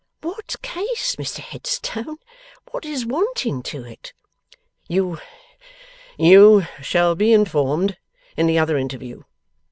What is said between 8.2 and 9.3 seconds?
in the other interview.